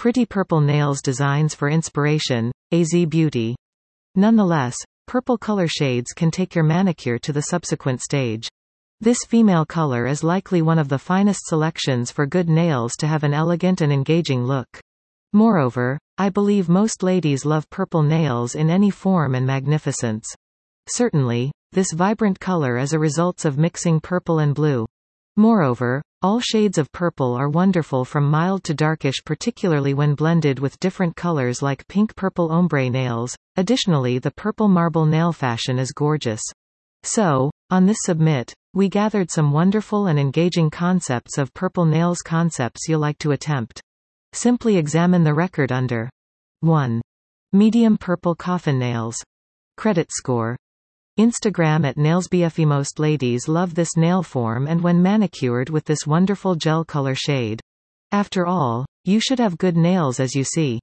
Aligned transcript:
Pretty 0.00 0.24
Purple 0.24 0.62
Nails 0.62 1.02
Designs 1.02 1.54
for 1.54 1.68
Inspiration, 1.68 2.50
AZ 2.72 2.88
Beauty. 3.10 3.54
Nonetheless, 4.14 4.74
purple 5.06 5.36
color 5.36 5.66
shades 5.68 6.14
can 6.16 6.30
take 6.30 6.54
your 6.54 6.64
manicure 6.64 7.18
to 7.18 7.34
the 7.34 7.42
subsequent 7.42 8.00
stage. 8.00 8.48
This 9.02 9.18
female 9.28 9.66
color 9.66 10.06
is 10.06 10.24
likely 10.24 10.62
one 10.62 10.78
of 10.78 10.88
the 10.88 10.98
finest 10.98 11.40
selections 11.44 12.10
for 12.10 12.24
good 12.24 12.48
nails 12.48 12.94
to 13.00 13.06
have 13.06 13.24
an 13.24 13.34
elegant 13.34 13.82
and 13.82 13.92
engaging 13.92 14.42
look. 14.42 14.80
Moreover, 15.34 15.98
I 16.16 16.30
believe 16.30 16.70
most 16.70 17.02
ladies 17.02 17.44
love 17.44 17.68
purple 17.68 18.02
nails 18.02 18.54
in 18.54 18.70
any 18.70 18.88
form 18.88 19.34
and 19.34 19.46
magnificence. 19.46 20.26
Certainly, 20.88 21.52
this 21.72 21.92
vibrant 21.92 22.40
color 22.40 22.78
is 22.78 22.94
a 22.94 22.98
result 22.98 23.44
of 23.44 23.58
mixing 23.58 24.00
purple 24.00 24.38
and 24.38 24.54
blue. 24.54 24.86
Moreover, 25.36 26.00
all 26.22 26.38
shades 26.38 26.76
of 26.76 26.92
purple 26.92 27.34
are 27.34 27.48
wonderful 27.48 28.04
from 28.04 28.30
mild 28.30 28.62
to 28.64 28.74
darkish 28.74 29.24
particularly 29.24 29.94
when 29.94 30.14
blended 30.14 30.58
with 30.58 30.78
different 30.78 31.16
colors 31.16 31.62
like 31.62 31.88
pink 31.88 32.14
purple 32.14 32.52
ombre 32.52 32.90
nails. 32.90 33.34
Additionally 33.56 34.18
the 34.18 34.30
purple 34.30 34.68
marble 34.68 35.06
nail 35.06 35.32
fashion 35.32 35.78
is 35.78 35.92
gorgeous. 35.92 36.42
So, 37.02 37.50
on 37.70 37.86
this 37.86 37.96
submit, 38.02 38.52
we 38.74 38.90
gathered 38.90 39.30
some 39.30 39.50
wonderful 39.50 40.08
and 40.08 40.18
engaging 40.18 40.68
concepts 40.68 41.38
of 41.38 41.54
purple 41.54 41.86
nails 41.86 42.18
concepts 42.20 42.86
you'll 42.86 43.00
like 43.00 43.18
to 43.18 43.32
attempt. 43.32 43.80
Simply 44.34 44.76
examine 44.76 45.24
the 45.24 45.34
record 45.34 45.72
under 45.72 46.10
1. 46.60 47.00
Medium 47.54 47.96
purple 47.96 48.34
coffin 48.34 48.78
nails. 48.78 49.16
Credit 49.78 50.08
score. 50.10 50.56
Instagram 51.20 51.84
at 51.84 51.98
nailsbfe 51.98 52.66
Most 52.66 52.98
ladies 52.98 53.46
love 53.46 53.74
this 53.74 53.94
nail 53.94 54.22
form 54.22 54.66
and 54.66 54.82
when 54.82 55.02
manicured 55.02 55.68
with 55.68 55.84
this 55.84 56.06
wonderful 56.06 56.54
gel 56.54 56.82
color 56.82 57.14
shade. 57.14 57.60
After 58.10 58.46
all, 58.46 58.86
you 59.04 59.20
should 59.20 59.38
have 59.38 59.58
good 59.58 59.76
nails 59.76 60.18
as 60.18 60.34
you 60.34 60.44
see. 60.44 60.80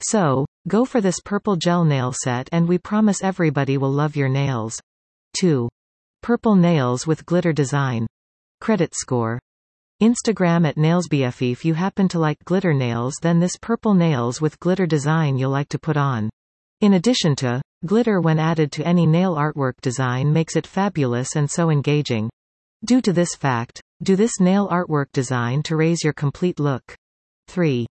So, 0.00 0.46
go 0.68 0.84
for 0.84 1.00
this 1.00 1.18
purple 1.24 1.56
gel 1.56 1.84
nail 1.84 2.12
set 2.12 2.48
and 2.52 2.68
we 2.68 2.78
promise 2.78 3.24
everybody 3.24 3.78
will 3.78 3.90
love 3.90 4.14
your 4.14 4.28
nails. 4.28 4.78
2. 5.40 5.68
Purple 6.22 6.54
nails 6.54 7.04
with 7.04 7.26
glitter 7.26 7.52
design. 7.52 8.06
Credit 8.60 8.94
score. 8.94 9.40
Instagram 10.00 10.68
at 10.68 10.76
nailsbfe 10.76 11.50
If 11.50 11.64
you 11.64 11.74
happen 11.74 12.06
to 12.10 12.20
like 12.20 12.38
glitter 12.44 12.72
nails 12.72 13.16
then 13.22 13.40
this 13.40 13.56
purple 13.60 13.94
nails 13.94 14.40
with 14.40 14.60
glitter 14.60 14.86
design 14.86 15.36
you'll 15.36 15.50
like 15.50 15.70
to 15.70 15.80
put 15.80 15.96
on. 15.96 16.30
In 16.80 16.94
addition 16.94 17.36
to, 17.36 17.60
glitter 17.84 18.22
when 18.22 18.38
added 18.38 18.72
to 18.72 18.86
any 18.86 19.06
nail 19.06 19.34
artwork 19.34 19.74
design 19.82 20.32
makes 20.32 20.56
it 20.56 20.66
fabulous 20.66 21.36
and 21.36 21.50
so 21.50 21.68
engaging. 21.68 22.30
Due 22.86 23.02
to 23.02 23.12
this 23.12 23.34
fact, 23.34 23.82
do 24.02 24.16
this 24.16 24.40
nail 24.40 24.66
artwork 24.68 25.12
design 25.12 25.62
to 25.64 25.76
raise 25.76 26.02
your 26.02 26.14
complete 26.14 26.58
look. 26.58 26.96
3. 27.48 27.86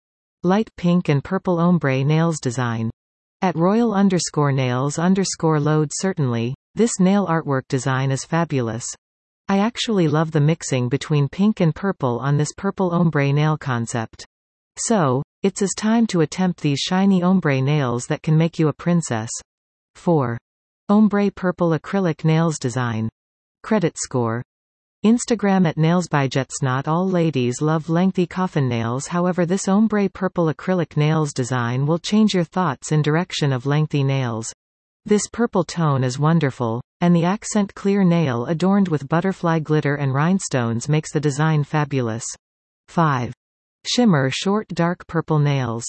Light 0.44 0.70
pink 0.76 1.08
and 1.08 1.24
purple 1.24 1.58
ombre 1.58 2.04
nails 2.04 2.38
design. 2.38 2.88
At 3.42 3.56
royal 3.56 3.92
underscore 3.92 4.52
nails 4.52 5.00
underscore 5.00 5.58
load 5.58 5.90
certainly, 5.92 6.54
this 6.76 7.00
nail 7.00 7.26
artwork 7.26 7.66
design 7.68 8.12
is 8.12 8.24
fabulous. 8.24 8.86
I 9.48 9.58
actually 9.58 10.06
love 10.06 10.30
the 10.30 10.40
mixing 10.40 10.88
between 10.88 11.28
pink 11.28 11.58
and 11.58 11.74
purple 11.74 12.20
on 12.20 12.36
this 12.36 12.52
purple 12.56 12.92
ombre 12.92 13.32
nail 13.32 13.56
concept. 13.58 14.24
So, 14.78 15.24
it's 15.46 15.62
as 15.62 15.74
time 15.76 16.08
to 16.08 16.22
attempt 16.22 16.60
these 16.60 16.80
shiny 16.80 17.22
ombre 17.22 17.60
nails 17.60 18.08
that 18.08 18.20
can 18.20 18.36
make 18.36 18.58
you 18.58 18.66
a 18.66 18.72
princess. 18.72 19.30
4. 19.94 20.36
Ombre 20.88 21.30
purple 21.30 21.70
acrylic 21.70 22.24
nails 22.24 22.58
design. 22.58 23.08
Credit 23.62 23.96
score. 23.96 24.42
Instagram 25.04 25.64
at 25.64 25.78
nails 25.78 26.08
by 26.08 26.26
Jets. 26.26 26.62
Not 26.62 26.88
all 26.88 27.08
ladies 27.08 27.62
love 27.62 27.88
lengthy 27.88 28.26
coffin 28.26 28.68
nails 28.68 29.06
however 29.06 29.46
this 29.46 29.68
ombre 29.68 30.08
purple 30.08 30.52
acrylic 30.52 30.96
nails 30.96 31.32
design 31.32 31.86
will 31.86 32.00
change 32.00 32.34
your 32.34 32.42
thoughts 32.42 32.90
in 32.90 33.00
direction 33.00 33.52
of 33.52 33.66
lengthy 33.66 34.02
nails. 34.02 34.52
This 35.04 35.28
purple 35.32 35.62
tone 35.62 36.02
is 36.02 36.18
wonderful, 36.18 36.82
and 37.00 37.14
the 37.14 37.24
accent 37.24 37.72
clear 37.76 38.02
nail 38.02 38.46
adorned 38.46 38.88
with 38.88 39.08
butterfly 39.08 39.60
glitter 39.60 39.94
and 39.94 40.12
rhinestones 40.12 40.88
makes 40.88 41.12
the 41.12 41.20
design 41.20 41.62
fabulous. 41.62 42.24
5. 42.88 43.32
Shimmer 43.88 44.30
short 44.30 44.66
dark 44.68 45.06
purple 45.06 45.38
nails. 45.38 45.84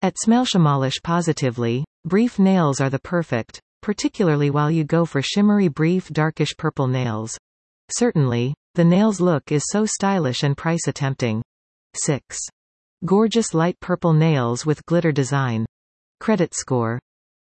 At 0.00 0.16
Smailshamalish 0.16 1.02
positively, 1.02 1.84
brief 2.06 2.38
nails 2.38 2.80
are 2.80 2.88
the 2.88 2.98
perfect, 2.98 3.60
particularly 3.82 4.48
while 4.48 4.70
you 4.70 4.82
go 4.84 5.04
for 5.04 5.20
shimmery 5.20 5.68
brief 5.68 6.08
darkish 6.08 6.56
purple 6.56 6.86
nails. 6.86 7.36
Certainly, 7.90 8.54
the 8.74 8.84
nails 8.84 9.20
look 9.20 9.52
is 9.52 9.62
so 9.66 9.84
stylish 9.84 10.42
and 10.42 10.56
price 10.56 10.84
tempting. 10.94 11.42
6. 12.02 12.38
Gorgeous 13.04 13.52
light 13.52 13.78
purple 13.78 14.14
nails 14.14 14.64
with 14.64 14.84
glitter 14.86 15.12
design. 15.12 15.66
Credit 16.20 16.54
score. 16.54 16.98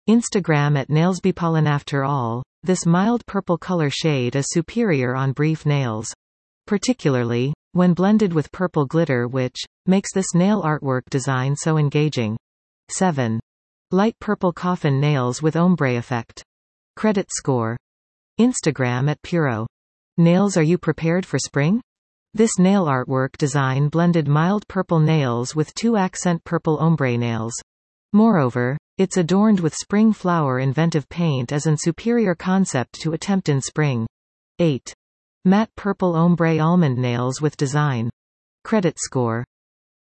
Instagram 0.09 0.77
at 0.79 0.87
nailsbepollen 0.87 1.67
After 1.67 2.05
all, 2.05 2.43
this 2.63 2.85
mild 2.85 3.25
purple 3.25 3.57
color 3.57 3.89
shade 3.89 4.37
is 4.37 4.45
superior 4.49 5.15
on 5.15 5.33
brief 5.33 5.65
nails. 5.65 6.13
Particularly, 6.65 7.53
when 7.73 7.93
blended 7.93 8.33
with 8.33 8.51
purple 8.51 8.85
glitter 8.85 9.27
which, 9.27 9.57
makes 9.85 10.13
this 10.13 10.33
nail 10.33 10.61
artwork 10.61 11.03
design 11.09 11.55
so 11.55 11.77
engaging. 11.77 12.37
7. 12.89 13.39
Light 13.91 14.15
purple 14.19 14.51
coffin 14.51 14.99
nails 14.99 15.41
with 15.41 15.55
ombre 15.55 15.97
effect. 15.97 16.43
Credit 16.95 17.27
score. 17.29 17.77
Instagram 18.39 19.09
at 19.09 19.21
Puro. 19.21 19.67
Nails 20.17 20.57
Are 20.57 20.63
you 20.63 20.77
prepared 20.77 21.25
for 21.25 21.39
spring? 21.39 21.81
This 22.33 22.57
nail 22.57 22.85
artwork 22.85 23.37
design 23.37 23.89
blended 23.89 24.27
mild 24.27 24.67
purple 24.67 24.99
nails 24.99 25.55
with 25.55 25.73
two 25.73 25.97
accent 25.97 26.43
purple 26.43 26.77
ombre 26.77 27.17
nails. 27.17 27.53
Moreover, 28.13 28.77
it's 28.97 29.17
adorned 29.17 29.59
with 29.59 29.73
spring 29.73 30.13
flower 30.13 30.59
inventive 30.59 31.09
paint 31.09 31.51
as 31.51 31.65
an 31.65 31.77
superior 31.77 32.35
concept 32.35 33.01
to 33.01 33.13
attempt 33.13 33.49
in 33.49 33.61
spring. 33.61 34.05
8. 34.59 34.93
Matte 35.43 35.75
purple 35.75 36.15
ombre 36.15 36.59
almond 36.59 36.99
nails 36.99 37.41
with 37.41 37.57
design. 37.57 38.11
Credit 38.63 38.95
score. 38.99 39.43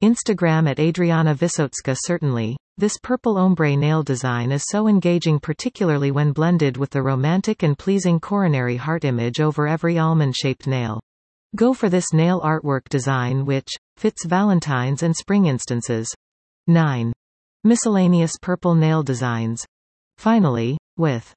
Instagram 0.03 0.67
at 0.67 0.79
Adriana 0.79 1.35
Visotska 1.35 1.95
Certainly, 1.95 2.57
this 2.79 2.97
purple 3.03 3.37
ombre 3.37 3.75
nail 3.75 4.01
design 4.01 4.51
is 4.51 4.63
so 4.67 4.87
engaging 4.87 5.39
particularly 5.39 6.09
when 6.09 6.31
blended 6.31 6.75
with 6.75 6.89
the 6.89 7.03
romantic 7.03 7.61
and 7.61 7.77
pleasing 7.77 8.19
coronary 8.19 8.77
heart 8.77 9.05
image 9.05 9.39
over 9.39 9.67
every 9.67 9.99
almond-shaped 9.99 10.65
nail. 10.65 10.99
Go 11.55 11.71
for 11.71 11.87
this 11.87 12.13
nail 12.13 12.41
artwork 12.41 12.89
design 12.89 13.45
which, 13.45 13.69
fits 13.95 14.25
Valentine's 14.25 15.03
and 15.03 15.15
spring 15.15 15.45
instances. 15.45 16.11
9. 16.65 17.13
Miscellaneous 17.63 18.33
purple 18.41 18.73
nail 18.73 19.03
designs. 19.03 19.63
Finally, 20.17 20.79
with 20.97 21.31